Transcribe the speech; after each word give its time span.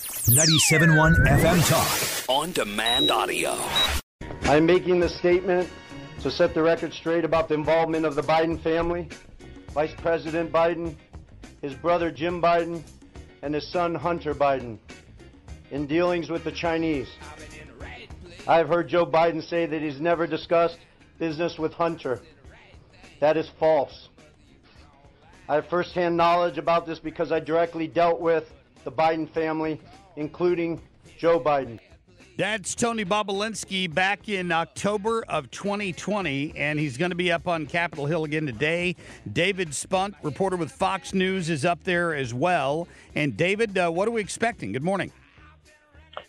97.1 0.00 1.26
FM 1.26 1.68
Talk. 1.68 2.30
On 2.30 2.50
demand 2.52 3.10
audio. 3.10 3.54
I'm 4.42 4.64
making 4.64 4.98
this 4.98 5.14
statement 5.18 5.68
to 6.22 6.30
set 6.30 6.54
the 6.54 6.62
record 6.62 6.94
straight 6.94 7.24
about 7.24 7.48
the 7.48 7.54
involvement 7.54 8.06
of 8.06 8.14
the 8.14 8.22
Biden 8.22 8.60
family, 8.62 9.08
Vice 9.72 9.92
President 9.98 10.50
Biden, 10.50 10.96
his 11.60 11.74
brother 11.74 12.10
Jim 12.10 12.40
Biden, 12.40 12.82
and 13.42 13.54
his 13.54 13.70
son 13.70 13.94
Hunter 13.94 14.34
Biden 14.34 14.78
in 15.70 15.86
dealings 15.86 16.30
with 16.30 16.44
the 16.44 16.52
Chinese. 16.52 17.08
I've 18.48 18.68
heard 18.68 18.88
Joe 18.88 19.04
Biden 19.04 19.46
say 19.46 19.66
that 19.66 19.82
he's 19.82 20.00
never 20.00 20.26
discussed 20.26 20.78
business 21.18 21.58
with 21.58 21.74
Hunter. 21.74 22.20
That 23.20 23.36
is 23.36 23.50
false. 23.58 24.08
I 25.46 25.56
have 25.56 25.68
firsthand 25.68 26.16
knowledge 26.16 26.56
about 26.56 26.86
this 26.86 26.98
because 26.98 27.32
I 27.32 27.40
directly 27.40 27.86
dealt 27.86 28.20
with 28.20 28.50
the 28.84 28.92
Biden 28.92 29.28
family, 29.28 29.80
including 30.16 30.80
Joe 31.18 31.40
Biden. 31.40 31.78
That's 32.36 32.74
Tony 32.74 33.04
Bobulinski 33.04 33.92
back 33.92 34.30
in 34.30 34.50
October 34.50 35.22
of 35.28 35.50
2020, 35.50 36.54
and 36.56 36.78
he's 36.78 36.96
going 36.96 37.10
to 37.10 37.16
be 37.16 37.30
up 37.30 37.46
on 37.46 37.66
Capitol 37.66 38.06
Hill 38.06 38.24
again 38.24 38.46
today. 38.46 38.96
David 39.30 39.74
Spunt, 39.74 40.14
reporter 40.22 40.56
with 40.56 40.72
Fox 40.72 41.12
News, 41.12 41.50
is 41.50 41.66
up 41.66 41.84
there 41.84 42.14
as 42.14 42.32
well. 42.32 42.88
And 43.14 43.36
David, 43.36 43.76
uh, 43.76 43.90
what 43.90 44.08
are 44.08 44.12
we 44.12 44.22
expecting? 44.22 44.72
Good 44.72 44.82
morning. 44.82 45.12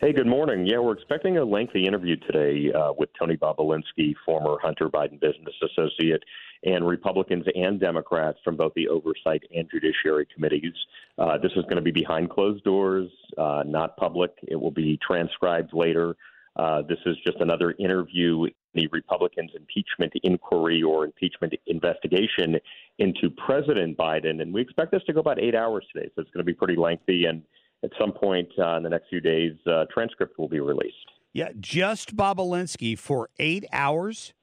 Hey, 0.01 0.11
good 0.11 0.27
morning. 0.27 0.65
Yeah, 0.65 0.79
we're 0.79 0.93
expecting 0.93 1.37
a 1.37 1.45
lengthy 1.45 1.85
interview 1.85 2.17
today 2.17 2.73
uh, 2.73 2.91
with 2.97 3.09
Tony 3.17 3.37
Bobulinski, 3.37 4.15
former 4.25 4.57
Hunter 4.61 4.89
Biden 4.89 5.19
business 5.19 5.53
associate, 5.63 6.23
and 6.63 6.85
Republicans 6.85 7.45
and 7.55 7.79
Democrats 7.79 8.37
from 8.43 8.55
both 8.55 8.73
the 8.75 8.87
Oversight 8.87 9.43
and 9.55 9.69
Judiciary 9.69 10.27
Committees. 10.33 10.73
Uh, 11.17 11.37
this 11.37 11.51
is 11.55 11.63
going 11.63 11.77
to 11.77 11.81
be 11.81 11.91
behind 11.91 12.29
closed 12.29 12.63
doors, 12.63 13.09
uh, 13.37 13.63
not 13.65 13.97
public. 13.97 14.31
It 14.43 14.55
will 14.55 14.71
be 14.71 14.99
transcribed 15.05 15.73
later. 15.73 16.15
Uh, 16.55 16.81
this 16.81 16.97
is 17.05 17.15
just 17.25 17.37
another 17.39 17.73
interview 17.79 18.43
in 18.43 18.51
the 18.73 18.87
Republicans' 18.91 19.51
impeachment 19.55 20.11
inquiry 20.23 20.83
or 20.83 21.05
impeachment 21.05 21.53
investigation 21.67 22.57
into 22.99 23.29
President 23.45 23.97
Biden. 23.97 24.41
And 24.41 24.53
we 24.53 24.61
expect 24.61 24.91
this 24.91 25.01
to 25.07 25.13
go 25.13 25.21
about 25.21 25.39
eight 25.39 25.55
hours 25.55 25.85
today, 25.93 26.09
so 26.13 26.21
it's 26.21 26.31
going 26.31 26.45
to 26.45 26.51
be 26.51 26.53
pretty 26.53 26.75
lengthy. 26.75 27.25
And 27.25 27.41
at 27.83 27.91
some 27.99 28.11
point 28.11 28.49
uh, 28.59 28.77
in 28.77 28.83
the 28.83 28.89
next 28.89 29.07
few 29.09 29.21
days, 29.21 29.53
uh, 29.65 29.85
transcript 29.93 30.37
will 30.37 30.49
be 30.49 30.59
released. 30.59 30.95
Yeah, 31.33 31.49
just 31.59 32.15
Bobulinski 32.15 32.99
for 32.99 33.29
eight 33.39 33.65
hours. 33.71 34.33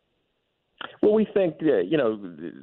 Well, 1.03 1.12
we 1.12 1.27
think, 1.34 1.56
uh, 1.62 1.78
you 1.78 1.97
know, 1.97 2.16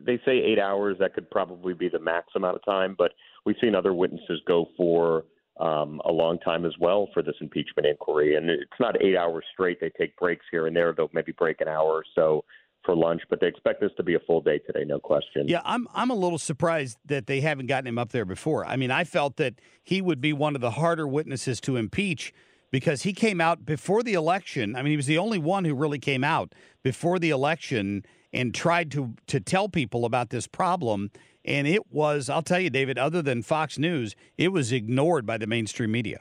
they 0.05 0.17
say 0.25 0.37
eight 0.37 0.59
hours. 0.59 0.97
That 0.99 1.13
could 1.13 1.29
probably 1.29 1.73
be 1.73 1.89
the 1.89 1.99
max 1.99 2.27
amount 2.35 2.55
of 2.55 2.63
time, 2.63 2.95
but 2.97 3.11
we've 3.45 3.55
seen 3.61 3.75
other 3.75 3.93
witnesses 3.93 4.41
go 4.47 4.67
for 4.77 5.25
um, 5.59 6.01
a 6.05 6.11
long 6.11 6.39
time 6.39 6.65
as 6.65 6.73
well 6.79 7.09
for 7.13 7.21
this 7.21 7.35
impeachment 7.41 7.87
inquiry. 7.87 8.35
And 8.35 8.49
it's 8.49 8.79
not 8.79 9.01
eight 9.01 9.15
hours 9.15 9.43
straight. 9.53 9.79
They 9.79 9.91
take 9.97 10.15
breaks 10.17 10.45
here 10.51 10.67
and 10.67 10.75
there. 10.75 10.93
They'll 10.93 11.09
maybe 11.13 11.31
break 11.31 11.61
an 11.61 11.67
hour 11.67 11.91
or 11.91 12.03
so 12.13 12.43
for 12.85 12.95
lunch, 12.95 13.21
but 13.29 13.41
they 13.41 13.47
expect 13.47 13.81
this 13.81 13.91
to 13.97 14.03
be 14.03 14.13
a 14.13 14.19
full 14.19 14.41
day 14.41 14.59
today, 14.59 14.83
no 14.85 14.99
question. 14.99 15.47
Yeah, 15.47 15.61
I'm 15.65 15.87
I'm 15.93 16.11
a 16.11 16.15
little 16.15 16.37
surprised 16.37 16.97
that 17.05 17.25
they 17.25 17.41
haven't 17.41 17.65
gotten 17.65 17.87
him 17.87 17.97
up 17.97 18.11
there 18.11 18.25
before. 18.25 18.65
I 18.65 18.75
mean, 18.75 18.91
I 18.91 19.03
felt 19.03 19.37
that 19.37 19.55
he 19.83 20.01
would 20.01 20.21
be 20.21 20.33
one 20.33 20.55
of 20.55 20.61
the 20.61 20.71
harder 20.71 21.07
witnesses 21.07 21.59
to 21.61 21.77
impeach 21.77 22.31
because 22.75 23.03
he 23.03 23.13
came 23.13 23.39
out 23.39 23.65
before 23.65 24.03
the 24.03 24.15
election. 24.15 24.75
I 24.75 24.81
mean, 24.81 24.91
he 24.91 24.97
was 24.97 25.05
the 25.05 25.17
only 25.17 25.37
one 25.37 25.63
who 25.63 25.73
really 25.73 25.97
came 25.97 26.25
out 26.25 26.51
before 26.83 27.19
the 27.19 27.29
election 27.29 28.05
and 28.33 28.53
tried 28.53 28.91
to 28.91 29.13
to 29.27 29.39
tell 29.39 29.69
people 29.69 30.03
about 30.03 30.29
this 30.29 30.45
problem. 30.45 31.09
And 31.45 31.69
it 31.69 31.89
was, 31.89 32.29
I'll 32.29 32.41
tell 32.41 32.59
you, 32.59 32.69
David, 32.69 32.97
other 32.97 33.21
than 33.21 33.43
Fox 33.43 33.79
News, 33.79 34.13
it 34.37 34.49
was 34.49 34.73
ignored 34.73 35.25
by 35.25 35.37
the 35.37 35.47
mainstream 35.47 35.93
media. 35.93 36.19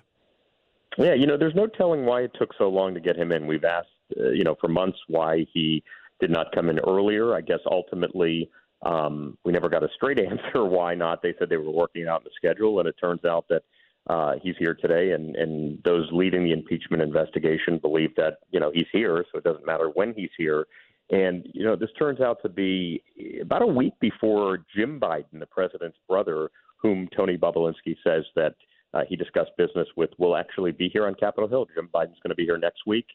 Yeah, 0.97 1.15
you 1.15 1.27
know, 1.27 1.37
there's 1.37 1.57
no 1.57 1.67
telling 1.67 2.07
why 2.07 2.21
it 2.21 2.31
took 2.39 2.51
so 2.57 2.69
long 2.69 2.95
to 2.95 3.01
get 3.01 3.17
him 3.17 3.33
in. 3.33 3.49
We've 3.49 3.65
asked, 3.65 3.89
uh, 4.17 4.29
you 4.29 4.45
know, 4.45 4.55
for 4.61 4.69
months 4.69 4.99
why 5.09 5.47
he 5.53 5.83
did 6.21 6.31
not 6.31 6.55
come 6.55 6.71
in 6.71 6.79
earlier. 6.79 7.35
I 7.35 7.41
guess 7.41 7.59
ultimately 7.69 8.49
um, 8.83 9.37
we 9.45 9.51
never 9.51 9.69
got 9.69 9.83
a 9.83 9.89
straight 9.97 10.21
answer 10.31 10.65
why 10.65 10.95
not. 10.95 11.21
They 11.21 11.35
said 11.37 11.49
they 11.49 11.57
were 11.57 11.73
working 11.73 12.07
out 12.07 12.23
the 12.23 12.31
schedule, 12.37 12.79
and 12.79 12.89
it 12.89 12.95
turns 13.01 13.25
out 13.25 13.47
that 13.49 13.65
uh, 14.09 14.35
he's 14.43 14.57
here 14.59 14.75
today, 14.75 15.13
and, 15.13 15.35
and 15.37 15.79
those 15.85 16.09
leading 16.13 16.45
the 16.45 16.53
impeachment 16.53 17.03
investigation 17.03 17.79
believe 17.79 18.15
that 18.17 18.39
you 18.51 18.61
know 18.61 18.71
he's 18.73 18.87
here, 18.93 19.25
so 19.33 19.39
it 19.39 19.45
doesn't 19.45 19.67
matter 19.67 19.89
when 19.89 20.13
he's 20.15 20.31
here. 20.37 20.67
And 21.11 21.47
you 21.53 21.65
know 21.65 21.77
this 21.77 21.91
turns 21.99 22.21
out 22.21 22.39
to 22.43 22.49
be 22.49 23.03
about 23.41 23.63
a 23.63 23.67
week 23.67 23.95
before 24.01 24.59
Jim 24.77 25.01
Biden, 25.01 25.39
the 25.39 25.47
president's 25.47 25.99
brother, 26.09 26.51
whom 26.77 27.09
Tony 27.17 27.39
Bobulinski 27.39 27.97
says 28.05 28.25
that 28.37 28.55
uh, 28.93 29.03
he 29.09 29.17
discussed 29.17 29.53
business 29.57 29.89
with, 29.97 30.11
will 30.19 30.37
actually 30.37 30.73
be 30.73 30.89
here 30.91 31.07
on 31.07 31.15
Capitol 31.15 31.49
Hill. 31.49 31.67
Jim 31.75 31.89
Biden's 31.93 32.21
going 32.23 32.31
to 32.31 32.35
be 32.35 32.45
here 32.45 32.59
next 32.59 32.83
week, 32.87 33.07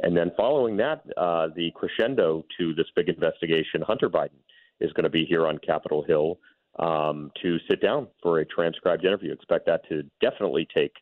and 0.00 0.16
then 0.16 0.30
following 0.34 0.78
that, 0.78 1.04
uh, 1.18 1.48
the 1.54 1.70
crescendo 1.74 2.44
to 2.58 2.74
this 2.74 2.86
big 2.96 3.08
investigation, 3.10 3.82
Hunter 3.82 4.08
Biden 4.08 4.40
is 4.80 4.92
going 4.94 5.04
to 5.04 5.10
be 5.10 5.26
here 5.26 5.46
on 5.46 5.58
Capitol 5.58 6.02
Hill 6.02 6.38
um, 6.78 7.30
to 7.42 7.58
sit 7.68 7.80
down 7.80 8.08
for 8.22 8.40
a 8.40 8.44
transcribed 8.46 9.04
interview. 9.04 9.32
Expect 9.32 9.66
that 9.66 9.88
to 9.88 10.02
definitely 10.20 10.66
take 10.74 10.92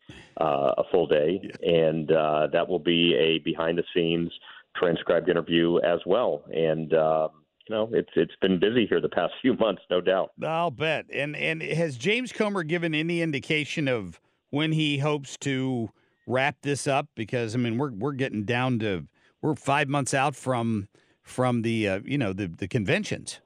uh, 0.41 0.73
a 0.79 0.83
full 0.91 1.07
day, 1.07 1.41
yeah. 1.43 1.71
and 1.71 2.11
uh, 2.13 2.49
that 2.53 2.69
will 2.69 2.79
be 2.79 3.15
a 3.15 3.39
behind 3.39 3.79
the 3.79 3.85
scenes 3.95 4.31
transcribed 4.77 5.29
interview 5.29 5.79
as 5.79 6.01
well. 6.07 6.43
And 6.53 6.93
uh, 6.93 7.29
you 7.69 7.75
know, 7.75 7.89
it's 7.93 8.11
it's 8.17 8.37
been 8.41 8.59
busy 8.59 8.87
here 8.87 9.01
the 9.01 9.09
past 9.09 9.35
few 9.43 9.55
months, 9.55 9.83
no 9.91 10.01
doubt. 10.01 10.33
I'll 10.43 10.71
bet. 10.71 11.07
And 11.13 11.37
and 11.37 11.63
has 11.63 11.97
James 11.97 12.33
Comer 12.33 12.63
given 12.63 12.95
any 12.95 13.23
indication 13.23 13.89
of 13.89 14.21
when 14.51 14.73
he 14.73 14.99
hopes 14.99 15.37
to 15.39 15.91
wrap 16.27 16.63
this 16.63 16.87
up? 16.87 17.09
Because 17.15 17.55
I 17.55 17.59
mean, 17.59 17.79
we're 17.79 17.93
we're 17.93 18.13
getting 18.13 18.45
down 18.45 18.79
to 18.81 19.07
we're 19.43 19.55
five 19.55 19.89
months 19.89 20.15
out 20.15 20.35
from 20.35 20.89
from 21.23 21.63
the 21.63 21.89
uh, 21.89 22.01
you 22.05 22.19
know 22.19 22.33
the 22.33 22.47
the 22.47 22.69
conventions. 22.69 23.41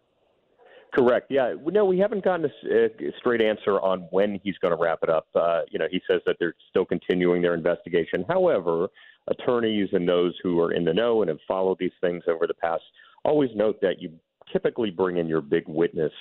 Correct. 0.92 1.30
Yeah. 1.30 1.54
No, 1.66 1.84
we 1.84 1.98
haven't 1.98 2.24
gotten 2.24 2.46
a, 2.46 2.84
a 2.86 3.12
straight 3.18 3.40
answer 3.40 3.80
on 3.80 4.08
when 4.10 4.40
he's 4.42 4.58
going 4.58 4.76
to 4.76 4.82
wrap 4.82 5.00
it 5.02 5.08
up. 5.08 5.28
Uh, 5.34 5.60
you 5.70 5.78
know, 5.78 5.86
he 5.90 6.00
says 6.10 6.20
that 6.26 6.36
they're 6.40 6.54
still 6.68 6.84
continuing 6.84 7.42
their 7.42 7.54
investigation. 7.54 8.24
However, 8.28 8.88
attorneys 9.28 9.88
and 9.92 10.08
those 10.08 10.34
who 10.42 10.58
are 10.60 10.72
in 10.72 10.84
the 10.84 10.92
know 10.92 11.22
and 11.22 11.28
have 11.28 11.38
followed 11.46 11.78
these 11.78 11.92
things 12.00 12.24
over 12.28 12.46
the 12.46 12.54
past 12.54 12.82
always 13.24 13.50
note 13.54 13.80
that 13.82 14.00
you 14.00 14.10
typically 14.52 14.90
bring 14.90 15.18
in 15.18 15.28
your 15.28 15.40
big 15.40 15.64
witness 15.68 16.12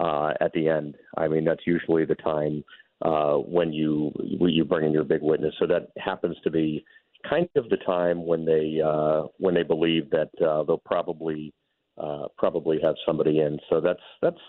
uh, 0.00 0.32
at 0.40 0.52
the 0.52 0.68
end. 0.68 0.96
I 1.16 1.28
mean, 1.28 1.44
that's 1.44 1.66
usually 1.66 2.04
the 2.04 2.14
time 2.16 2.64
uh, 3.02 3.34
when 3.34 3.72
you 3.72 4.12
when 4.38 4.50
you 4.52 4.64
bring 4.64 4.86
in 4.86 4.92
your 4.92 5.04
big 5.04 5.22
witness. 5.22 5.54
So 5.58 5.66
that 5.66 5.88
happens 5.98 6.36
to 6.44 6.50
be 6.50 6.84
kind 7.28 7.48
of 7.56 7.68
the 7.68 7.78
time 7.78 8.26
when 8.26 8.44
they 8.44 8.80
uh, 8.84 9.28
when 9.38 9.54
they 9.54 9.62
believe 9.62 10.10
that 10.10 10.30
uh, 10.44 10.64
they'll 10.64 10.82
probably 10.84 11.52
uh, 11.98 12.26
probably 12.36 12.78
have 12.82 12.94
somebody 13.06 13.40
in. 13.40 13.58
So 13.68 13.80
that's 13.80 14.00
that's 14.20 14.40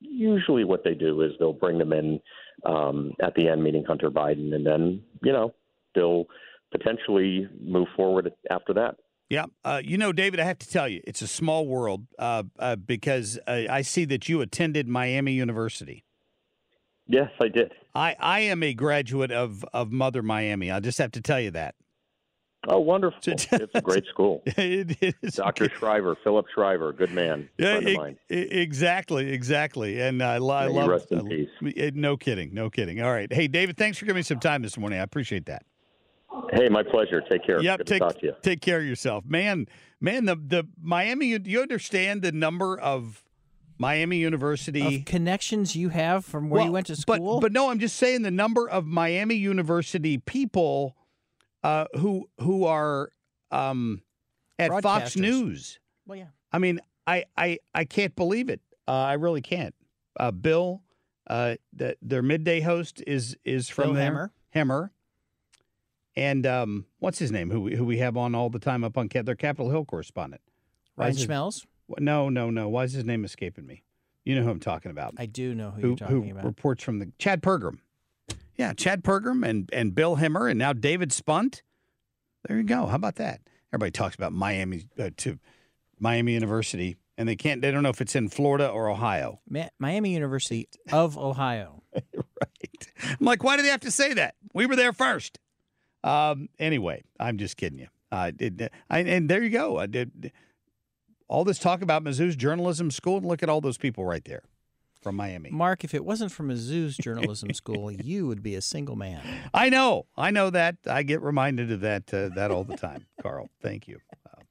usually 0.00 0.64
what 0.64 0.84
they 0.84 0.94
do 0.94 1.22
is 1.22 1.32
they'll 1.38 1.52
bring 1.52 1.78
them 1.78 1.92
in 1.92 2.20
um, 2.64 3.12
at 3.22 3.34
the 3.34 3.48
end, 3.48 3.62
meeting 3.62 3.84
Hunter 3.84 4.10
Biden, 4.10 4.54
and 4.54 4.66
then 4.66 5.02
you 5.22 5.32
know 5.32 5.54
they'll 5.94 6.26
potentially 6.72 7.48
move 7.60 7.88
forward 7.96 8.32
after 8.50 8.74
that. 8.74 8.96
Yeah, 9.28 9.46
uh, 9.64 9.82
you 9.84 9.98
know, 9.98 10.12
David, 10.12 10.38
I 10.38 10.44
have 10.44 10.58
to 10.60 10.68
tell 10.68 10.88
you, 10.88 11.00
it's 11.04 11.20
a 11.20 11.26
small 11.26 11.66
world 11.66 12.06
uh, 12.16 12.44
uh, 12.60 12.76
because 12.76 13.40
I 13.48 13.82
see 13.82 14.04
that 14.04 14.28
you 14.28 14.40
attended 14.40 14.86
Miami 14.86 15.32
University. 15.32 16.04
Yes, 17.08 17.30
I 17.40 17.48
did. 17.48 17.72
I, 17.94 18.16
I 18.18 18.40
am 18.40 18.62
a 18.62 18.74
graduate 18.74 19.30
of, 19.30 19.64
of 19.72 19.92
Mother 19.92 20.22
Miami. 20.22 20.70
I 20.70 20.80
just 20.80 20.98
have 20.98 21.12
to 21.12 21.20
tell 21.20 21.40
you 21.40 21.50
that. 21.52 21.74
Oh, 22.68 22.80
wonderful! 22.80 23.20
it's 23.26 23.46
a 23.74 23.80
great 23.80 24.06
school. 24.06 24.42
it 24.46 24.96
is. 25.22 25.34
Dr. 25.34 25.70
Shriver, 25.70 26.16
Phillip 26.22 26.46
Shriver, 26.52 26.92
good 26.92 27.12
man. 27.12 27.48
Yeah, 27.58 27.72
friend 27.74 27.88
of 27.88 27.96
mine. 27.96 28.18
exactly, 28.28 29.32
exactly. 29.32 30.00
And 30.00 30.22
uh, 30.22 30.26
I, 30.26 30.34
I 30.34 30.66
love. 30.66 30.88
Rest 30.88 31.12
in 31.12 31.26
peace. 31.26 31.48
Eh, 31.76 31.90
no 31.94 32.16
kidding, 32.16 32.52
no 32.52 32.70
kidding. 32.70 33.00
All 33.00 33.12
right, 33.12 33.32
hey 33.32 33.48
David, 33.48 33.76
thanks 33.76 33.98
for 33.98 34.06
giving 34.06 34.18
me 34.18 34.22
some 34.22 34.40
time 34.40 34.62
this 34.62 34.76
morning. 34.76 34.98
I 34.98 35.02
appreciate 35.02 35.46
that. 35.46 35.64
Hey, 36.52 36.68
my 36.68 36.82
pleasure. 36.82 37.22
Take 37.22 37.44
care. 37.44 37.60
Yep, 37.62 37.78
Good 37.78 37.86
take 37.86 38.02
to 38.02 38.08
talk 38.08 38.20
to 38.20 38.26
you. 38.26 38.34
take 38.42 38.60
care 38.60 38.78
of 38.78 38.84
yourself, 38.84 39.24
man. 39.26 39.66
Man, 40.00 40.24
the 40.26 40.36
the 40.36 40.64
Miami. 40.80 41.38
Do 41.38 41.50
you 41.50 41.62
understand 41.62 42.22
the 42.22 42.32
number 42.32 42.78
of 42.78 43.24
Miami 43.78 44.18
University 44.18 44.98
of 44.98 45.04
connections 45.04 45.76
you 45.76 45.90
have 45.90 46.24
from 46.24 46.50
where 46.50 46.58
well, 46.58 46.66
you 46.66 46.72
went 46.72 46.86
to 46.88 46.96
school? 46.96 47.36
But 47.36 47.46
but 47.46 47.52
no, 47.52 47.70
I'm 47.70 47.78
just 47.78 47.96
saying 47.96 48.22
the 48.22 48.30
number 48.30 48.68
of 48.68 48.86
Miami 48.86 49.36
University 49.36 50.18
people 50.18 50.96
uh, 51.66 51.86
who 51.98 52.28
who 52.40 52.64
are 52.64 53.10
um, 53.50 54.00
at 54.58 54.82
Fox 54.82 55.16
News. 55.16 55.80
Well, 56.06 56.16
yeah. 56.16 56.26
I 56.52 56.58
mean, 56.58 56.80
I 57.06 57.24
I 57.36 57.58
I 57.74 57.84
can't 57.84 58.14
believe 58.14 58.48
it. 58.48 58.60
Uh, 58.86 58.92
I 58.92 59.14
really 59.14 59.42
can't. 59.42 59.74
Uh, 60.18 60.30
Bill, 60.30 60.82
uh, 61.28 61.56
the, 61.72 61.96
their 62.00 62.22
midday 62.22 62.60
host 62.60 63.02
is 63.06 63.36
is 63.44 63.68
from 63.68 63.88
Bill 63.88 63.94
there. 63.94 64.10
Hemmer. 64.10 64.30
Hemmer. 64.54 64.90
And 66.14 66.46
um, 66.46 66.86
what's 67.00 67.18
his 67.18 67.30
name? 67.30 67.50
Who 67.50 67.62
we, 67.62 67.74
who 67.74 67.84
we 67.84 67.98
have 67.98 68.16
on 68.16 68.34
all 68.34 68.48
the 68.48 68.60
time 68.60 68.84
up 68.84 68.96
on 68.96 69.08
their 69.12 69.34
Capitol 69.34 69.70
Hill 69.70 69.84
correspondent? 69.84 70.40
Ryan 70.96 71.14
Why 71.14 71.18
is 71.18 71.26
Schmelz. 71.26 71.66
No, 71.98 72.30
no, 72.30 72.48
no. 72.48 72.70
Why 72.70 72.84
is 72.84 72.92
his 72.92 73.04
name 73.04 73.24
escaping 73.24 73.66
me? 73.66 73.82
You 74.24 74.34
know 74.36 74.42
who 74.42 74.50
I'm 74.50 74.60
talking 74.60 74.90
about. 74.90 75.14
I 75.18 75.26
do 75.26 75.54
know 75.54 75.72
who, 75.72 75.80
who 75.80 75.88
you're 75.88 75.96
talking 75.96 76.22
who 76.22 76.30
about. 76.30 76.44
reports 76.44 76.82
from 76.82 77.00
the 77.00 77.12
Chad 77.18 77.42
Pergram. 77.42 77.80
Yeah, 78.56 78.72
Chad 78.72 79.04
Pergram 79.04 79.46
and 79.46 79.68
and 79.72 79.94
Bill 79.94 80.16
Hemmer 80.16 80.50
and 80.50 80.58
now 80.58 80.72
David 80.72 81.12
Spunt. 81.12 81.62
There 82.46 82.56
you 82.56 82.62
go. 82.62 82.86
How 82.86 82.96
about 82.96 83.16
that? 83.16 83.40
Everybody 83.72 83.90
talks 83.90 84.14
about 84.14 84.32
Miami 84.32 84.86
uh, 84.98 85.10
to 85.18 85.38
Miami 85.98 86.32
University, 86.32 86.96
and 87.18 87.28
they 87.28 87.36
can't. 87.36 87.60
They 87.60 87.70
don't 87.70 87.82
know 87.82 87.90
if 87.90 88.00
it's 88.00 88.14
in 88.14 88.28
Florida 88.28 88.68
or 88.68 88.88
Ohio. 88.88 89.40
Miami 89.78 90.14
University 90.14 90.68
of 90.92 91.18
Ohio. 91.18 91.82
right. 91.94 92.92
I'm 93.02 93.26
like, 93.26 93.44
why 93.44 93.56
do 93.56 93.62
they 93.62 93.68
have 93.68 93.80
to 93.80 93.90
say 93.90 94.14
that? 94.14 94.36
We 94.54 94.66
were 94.66 94.76
there 94.76 94.92
first. 94.92 95.38
Um, 96.02 96.48
anyway, 96.58 97.02
I'm 97.18 97.36
just 97.36 97.56
kidding 97.56 97.80
you. 97.80 97.88
Uh, 98.12 98.30
it, 98.38 98.72
I, 98.88 99.00
and 99.00 99.28
there 99.28 99.42
you 99.42 99.50
go. 99.50 99.78
I 99.78 99.86
did 99.86 100.32
all 101.28 101.44
this 101.44 101.58
talk 101.58 101.82
about 101.82 102.04
Mizzou's 102.04 102.36
journalism 102.36 102.90
school, 102.90 103.18
and 103.18 103.26
look 103.26 103.42
at 103.42 103.48
all 103.48 103.60
those 103.60 103.76
people 103.76 104.04
right 104.04 104.24
there 104.24 104.44
from 105.06 105.14
Miami. 105.14 105.50
Marc, 105.52 105.84
if 105.84 105.94
it 105.94 106.04
wasn't 106.04 106.32
for 106.32 106.42
Mizzou's 106.42 106.96
journalism 106.96 107.54
school, 107.54 107.92
you 108.02 108.26
would 108.26 108.42
be 108.42 108.56
a 108.56 108.60
single 108.60 108.96
man. 108.96 109.22
I 109.54 109.68
know, 109.68 110.06
I 110.16 110.32
know 110.32 110.50
that. 110.50 110.78
I 110.84 111.04
get 111.04 111.22
reminded 111.22 111.70
of 111.70 111.80
that 111.82 112.12
uh, 112.12 112.30
that 112.34 112.50
all 112.50 112.64
the 112.64 112.76
time, 112.76 113.06
Carl. 113.22 113.48
Thank 113.62 113.86
you. 113.86 114.00
Uh, 114.26 114.42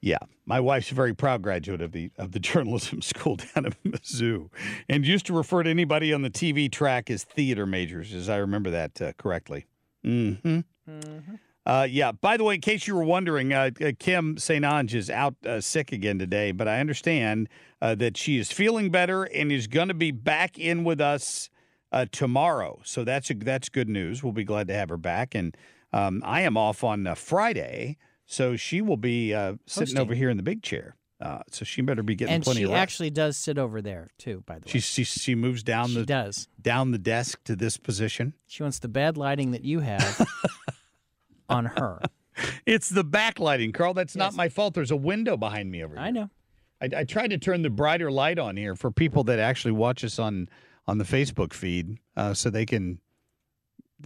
yeah, 0.00 0.16
my 0.46 0.58
wife's 0.58 0.90
a 0.90 0.94
very 0.94 1.12
proud 1.12 1.42
graduate 1.42 1.82
of 1.82 1.92
the 1.92 2.10
of 2.16 2.32
the 2.32 2.38
journalism 2.50 3.02
school 3.02 3.36
down 3.36 3.66
at 3.66 3.82
Mizzou, 3.82 4.48
and 4.88 5.06
used 5.06 5.26
to 5.26 5.34
refer 5.34 5.62
to 5.62 5.68
anybody 5.68 6.14
on 6.14 6.22
the 6.22 6.30
TV 6.30 6.72
track 6.72 7.10
as 7.10 7.24
theater 7.24 7.66
majors, 7.66 8.14
as 8.14 8.30
I 8.30 8.36
remember 8.36 8.70
that 8.70 9.02
uh, 9.02 9.12
correctly. 9.18 9.66
Mm-hmm. 10.02 10.60
Mm-hmm. 10.88 11.34
Uh, 11.68 11.86
yeah. 11.88 12.12
By 12.12 12.38
the 12.38 12.44
way, 12.44 12.54
in 12.54 12.62
case 12.62 12.86
you 12.86 12.94
were 12.94 13.04
wondering, 13.04 13.52
uh, 13.52 13.70
Kim 13.98 14.38
St. 14.38 14.64
Ange 14.64 14.94
is 14.94 15.10
out 15.10 15.34
uh, 15.44 15.60
sick 15.60 15.92
again 15.92 16.18
today, 16.18 16.50
but 16.50 16.66
I 16.66 16.80
understand 16.80 17.46
uh, 17.82 17.94
that 17.96 18.16
she 18.16 18.38
is 18.38 18.50
feeling 18.50 18.90
better 18.90 19.24
and 19.24 19.52
is 19.52 19.66
going 19.66 19.88
to 19.88 19.94
be 19.94 20.10
back 20.10 20.58
in 20.58 20.82
with 20.82 20.98
us 20.98 21.50
uh, 21.92 22.06
tomorrow. 22.10 22.80
So 22.84 23.04
that's 23.04 23.28
a, 23.30 23.34
that's 23.34 23.68
good 23.68 23.88
news. 23.90 24.22
We'll 24.24 24.32
be 24.32 24.44
glad 24.44 24.66
to 24.68 24.74
have 24.74 24.88
her 24.88 24.96
back. 24.96 25.34
And 25.34 25.54
um, 25.92 26.22
I 26.24 26.40
am 26.40 26.56
off 26.56 26.82
on 26.82 27.06
uh, 27.06 27.14
Friday, 27.14 27.98
so 28.24 28.56
she 28.56 28.80
will 28.80 28.96
be 28.96 29.28
sitting 29.32 29.58
Hosting. 29.66 29.98
over 29.98 30.14
here 30.14 30.30
in 30.30 30.38
the 30.38 30.42
big 30.42 30.62
chair. 30.62 30.96
so 31.50 31.66
she 31.66 31.82
better 31.82 32.02
be 32.02 32.14
getting 32.14 32.34
and 32.36 32.44
plenty 32.44 32.60
she 32.60 32.64
of 32.64 32.72
actually 32.72 33.10
does 33.10 33.36
sit 33.36 33.58
over 33.58 33.82
there 33.82 34.08
too. 34.16 34.42
By 34.46 34.54
the 34.54 34.60
way, 34.60 34.70
She, 34.72 34.80
she 34.80 35.04
she 35.04 35.34
moves 35.34 35.62
down 35.62 35.88
she 35.88 35.96
the 35.96 36.06
does. 36.06 36.48
down 36.62 36.92
the 36.92 36.98
desk 36.98 37.44
to 37.44 37.54
this 37.54 37.76
position. 37.76 38.32
She 38.46 38.62
wants 38.62 38.78
the 38.78 38.88
bad 38.88 39.18
lighting 39.18 39.50
that 39.50 39.64
you 39.64 39.80
have 39.80 40.26
on 41.48 41.66
her. 41.66 42.00
It's 42.66 42.88
the 42.88 43.04
backlighting, 43.04 43.74
Carl. 43.74 43.94
That's 43.94 44.14
not 44.14 44.32
my 44.32 44.48
fault. 44.48 44.74
There's 44.74 44.92
a 44.92 44.96
window 44.96 45.36
behind 45.36 45.72
me 45.72 45.82
over 45.82 45.96
here. 45.96 46.04
I 46.04 46.12
know. 46.12 46.30
I, 46.80 46.88
I 46.98 47.02
tried 47.02 47.30
to 47.30 47.38
turn 47.38 47.62
the 47.62 47.70
brighter 47.70 48.12
light 48.12 48.38
on 48.38 48.56
here 48.56 48.76
for 48.76 48.92
people 48.92 49.24
that 49.24 49.40
actually 49.40 49.72
watch 49.72 50.04
us 50.04 50.20
on 50.20 50.48
on 50.86 50.98
the 50.98 51.04
Facebook 51.04 51.52
feed, 51.52 51.98
uh, 52.16 52.34
so 52.34 52.48
they 52.48 52.64
can 52.64 53.00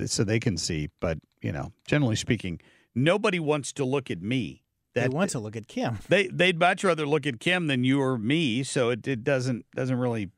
so 0.06 0.24
they 0.24 0.40
can 0.40 0.56
see. 0.56 0.88
But 1.00 1.18
you 1.42 1.52
know, 1.52 1.72
generally 1.86 2.16
speaking, 2.16 2.60
nobody 2.94 3.38
wants 3.38 3.72
to 3.74 3.84
look 3.84 4.10
at 4.10 4.22
me. 4.22 4.62
They 4.94 5.08
want 5.08 5.30
to 5.30 5.38
look 5.38 5.56
at 5.56 5.68
Kim. 5.68 5.98
They 6.08 6.28
they'd 6.28 6.58
much 6.58 6.84
rather 6.84 7.06
look 7.06 7.26
at 7.26 7.40
Kim 7.40 7.66
than 7.66 7.84
you 7.84 8.00
or 8.00 8.18
me. 8.18 8.62
So 8.62 8.90
it, 8.90 9.06
it 9.06 9.24
doesn't 9.24 9.66
doesn't 9.74 9.98
really 9.98 10.30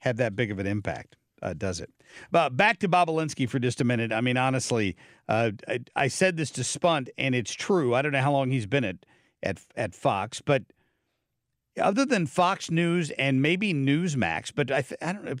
have 0.00 0.16
that 0.16 0.36
big 0.36 0.50
of 0.50 0.58
an 0.58 0.66
impact, 0.66 1.16
uh, 1.42 1.54
does 1.54 1.80
it? 1.80 1.90
But 2.30 2.56
back 2.56 2.78
to 2.80 2.88
Bobulinski 2.88 3.48
for 3.48 3.58
just 3.58 3.80
a 3.80 3.84
minute. 3.84 4.12
I 4.12 4.20
mean, 4.20 4.36
honestly, 4.36 4.96
uh, 5.28 5.52
I, 5.66 5.80
I 5.94 6.08
said 6.08 6.36
this 6.36 6.50
to 6.52 6.64
Spunt, 6.64 7.10
and 7.18 7.34
it's 7.34 7.52
true. 7.52 7.94
I 7.94 8.02
don't 8.02 8.12
know 8.12 8.20
how 8.20 8.32
long 8.32 8.50
he's 8.50 8.66
been 8.66 8.84
at 8.84 8.96
at 9.42 9.60
at 9.76 9.94
Fox, 9.94 10.40
but 10.40 10.64
other 11.80 12.04
than 12.04 12.26
Fox 12.26 12.70
News 12.70 13.10
and 13.12 13.40
maybe 13.40 13.72
Newsmax, 13.72 14.52
but 14.54 14.70
I 14.70 14.84
I 15.02 15.12
don't 15.12 15.24
know. 15.24 15.36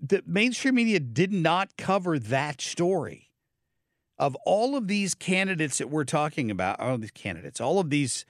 The 0.00 0.22
mainstream 0.26 0.74
media 0.74 1.00
did 1.00 1.32
not 1.32 1.76
cover 1.78 2.18
that 2.18 2.60
story 2.60 3.30
of 4.18 4.36
all 4.44 4.76
of 4.76 4.86
these 4.86 5.14
candidates 5.14 5.78
that 5.78 5.90
we're 5.90 6.04
talking 6.04 6.50
about, 6.50 6.78
all 6.78 6.98
these 6.98 7.10
candidates, 7.10 7.60
all 7.60 7.78
of 7.78 7.90
these 7.90 8.24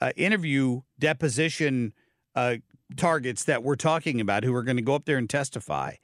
uh, 0.00 0.12
interview 0.16 0.82
deposition 0.98 1.92
uh, 2.34 2.56
targets 2.96 3.44
that 3.44 3.62
we're 3.62 3.76
talking 3.76 4.20
about 4.20 4.44
who 4.44 4.54
are 4.54 4.62
going 4.62 4.76
to 4.76 4.82
go 4.82 4.94
up 4.94 5.06
there 5.06 5.16
and 5.16 5.28
testify. 5.28 5.94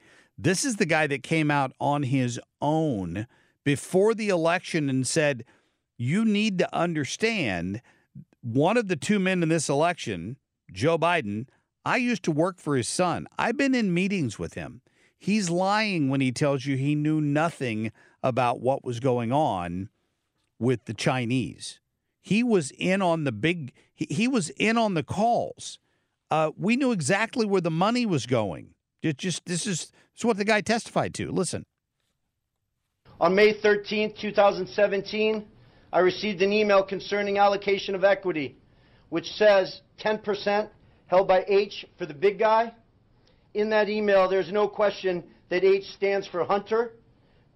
This 0.42 0.64
is 0.64 0.76
the 0.76 0.86
guy 0.86 1.06
that 1.06 1.22
came 1.22 1.50
out 1.50 1.72
on 1.78 2.02
his 2.02 2.40
own 2.62 3.26
before 3.62 4.14
the 4.14 4.30
election 4.30 4.88
and 4.88 5.06
said, 5.06 5.44
You 5.98 6.24
need 6.24 6.58
to 6.60 6.74
understand 6.74 7.82
one 8.40 8.78
of 8.78 8.88
the 8.88 8.96
two 8.96 9.18
men 9.18 9.42
in 9.42 9.50
this 9.50 9.68
election, 9.68 10.38
Joe 10.72 10.96
Biden, 10.96 11.46
I 11.84 11.98
used 11.98 12.22
to 12.22 12.30
work 12.30 12.58
for 12.58 12.74
his 12.74 12.88
son. 12.88 13.26
I've 13.38 13.58
been 13.58 13.74
in 13.74 13.92
meetings 13.92 14.38
with 14.38 14.54
him. 14.54 14.80
He's 15.18 15.50
lying 15.50 16.08
when 16.08 16.22
he 16.22 16.32
tells 16.32 16.64
you 16.64 16.78
he 16.78 16.94
knew 16.94 17.20
nothing 17.20 17.92
about 18.22 18.62
what 18.62 18.82
was 18.82 18.98
going 18.98 19.32
on 19.32 19.90
with 20.58 20.86
the 20.86 20.94
Chinese. 20.94 21.80
He 22.22 22.42
was 22.42 22.70
in 22.78 23.02
on 23.02 23.24
the 23.24 23.32
big, 23.32 23.74
he, 23.94 24.26
was 24.26 24.48
in 24.56 24.78
on 24.78 24.94
the 24.94 25.02
calls. 25.02 25.78
Uh, 26.30 26.52
we 26.56 26.76
knew 26.76 26.92
exactly 26.92 27.44
where 27.44 27.60
the 27.60 27.70
money 27.70 28.06
was 28.06 28.24
going. 28.24 28.74
Just 29.02 29.46
this 29.46 29.66
is, 29.66 29.86
this 29.86 29.92
is 30.18 30.24
what 30.24 30.36
the 30.36 30.44
guy 30.44 30.60
testified 30.60 31.14
to. 31.14 31.30
Listen. 31.30 31.64
On 33.20 33.34
May 33.34 33.54
13th, 33.54 34.18
2017, 34.18 35.44
I 35.92 35.98
received 35.98 36.40
an 36.42 36.52
email 36.52 36.82
concerning 36.82 37.38
allocation 37.38 37.94
of 37.94 38.04
equity, 38.04 38.56
which 39.08 39.32
says 39.32 39.82
10% 40.00 40.68
held 41.06 41.28
by 41.28 41.44
H 41.48 41.84
for 41.98 42.06
the 42.06 42.14
big 42.14 42.38
guy. 42.38 42.72
In 43.54 43.70
that 43.70 43.88
email, 43.88 44.28
there's 44.28 44.52
no 44.52 44.68
question 44.68 45.24
that 45.48 45.64
H 45.64 45.84
stands 45.92 46.26
for 46.26 46.44
Hunter, 46.44 46.92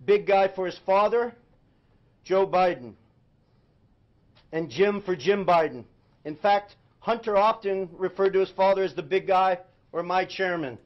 big 0.05 0.27
guy 0.27 0.49
for 0.49 0.67
his 0.67 0.79
father, 0.85 1.35
Joe 2.25 2.47
Biden, 2.47 2.95
and 4.53 4.69
Jim 4.69 5.01
for 5.01 5.15
Jim 5.15 5.45
Biden. 5.47 5.85
In 6.25 6.37
fact, 6.37 6.77
Hunter 6.99 7.37
often 7.37 7.89
referred 7.93 8.33
to 8.33 8.41
his 8.41 8.51
father 8.51 8.83
as 8.83 8.95
the 8.95 9.03
big 9.03 9.27
guy 9.27 9.59
or 9.93 10.03
my 10.03 10.25
chairman. 10.25 10.79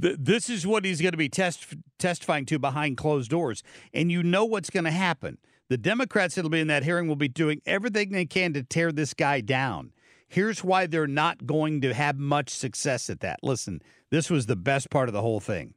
Th- 0.00 0.16
This 0.18 0.50
is 0.50 0.66
what 0.66 0.84
he's 0.84 1.00
going 1.00 1.12
to 1.12 1.18
be 1.18 1.28
test- 1.28 1.74
testifying 1.98 2.46
to 2.46 2.58
behind 2.58 2.96
closed 2.96 3.30
doors. 3.30 3.62
And 3.92 4.10
you 4.10 4.22
know 4.22 4.44
what's 4.44 4.70
going 4.70 4.84
to 4.84 4.90
happen. 4.90 5.38
The 5.68 5.78
Democrats 5.78 6.34
that'll 6.36 6.50
be 6.50 6.60
in 6.60 6.68
that 6.68 6.84
hearing 6.84 7.08
will 7.08 7.16
be 7.16 7.28
doing 7.28 7.60
everything 7.66 8.10
they 8.10 8.26
can 8.26 8.52
to 8.52 8.62
tear 8.62 8.92
this 8.92 9.14
guy 9.14 9.40
down. 9.40 9.92
Here's 10.28 10.62
why 10.62 10.86
they're 10.86 11.06
not 11.06 11.46
going 11.46 11.80
to 11.82 11.94
have 11.94 12.18
much 12.18 12.50
success 12.50 13.10
at 13.10 13.20
that. 13.20 13.40
Listen, 13.42 13.80
this 14.10 14.30
was 14.30 14.46
the 14.46 14.56
best 14.56 14.90
part 14.90 15.08
of 15.08 15.12
the 15.12 15.22
whole 15.22 15.40
thing. 15.40 15.74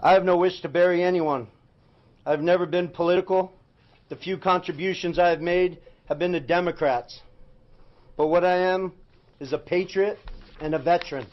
I 0.00 0.12
have 0.12 0.24
no 0.24 0.36
wish 0.36 0.60
to 0.60 0.68
bury 0.68 1.02
anyone. 1.02 1.48
I've 2.24 2.42
never 2.42 2.66
been 2.66 2.88
political. 2.88 3.52
The 4.08 4.16
few 4.16 4.38
contributions 4.38 5.18
I 5.18 5.28
have 5.28 5.40
made 5.40 5.78
have 6.06 6.18
been 6.18 6.32
to 6.32 6.40
Democrats. 6.40 7.22
But 8.16 8.28
what 8.28 8.44
I 8.44 8.56
am 8.56 8.92
is 9.40 9.52
a 9.52 9.58
patriot 9.58 10.18
and 10.60 10.74
a 10.74 10.78
veteran. 10.78 11.26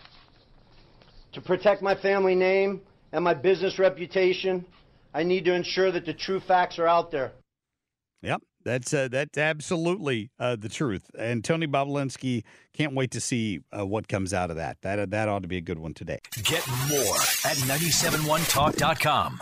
To 1.36 1.42
protect 1.42 1.82
my 1.82 1.96
family 1.96 2.34
name 2.34 2.80
and 3.12 3.22
my 3.22 3.34
business 3.34 3.78
reputation, 3.78 4.66
I 5.14 5.24
need 5.24 5.44
to 5.44 5.54
ensure 5.54 5.92
that 5.92 6.06
the 6.06 6.14
true 6.14 6.40
facts 6.40 6.80
are 6.80 6.88
out 6.88 7.12
there. 7.12 7.34
Yep, 8.22 8.42
that's 8.64 8.94
uh, 8.94 9.10
that's 9.12 9.38
absolutely 9.38 10.32
uh, 10.40 10.56
the 10.56 10.70
truth. 10.70 11.12
And 11.20 11.44
Tony 11.44 11.68
Bobulinski 11.68 12.44
can't 12.72 12.96
wait 12.96 13.12
to 13.12 13.20
see 13.20 13.60
uh, 13.78 13.86
what 13.86 14.08
comes 14.08 14.34
out 14.34 14.50
of 14.50 14.56
that. 14.56 14.78
That 14.82 15.12
that 15.12 15.28
ought 15.28 15.42
to 15.42 15.50
be 15.50 15.58
a 15.58 15.62
good 15.62 15.78
one 15.78 15.94
today. 15.94 16.20
Get 16.42 16.66
more 16.90 17.18
at 17.44 17.58
971talk.com. 17.68 19.42